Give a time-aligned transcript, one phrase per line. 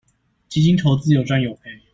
[0.49, 1.79] 基金投資有賺有賠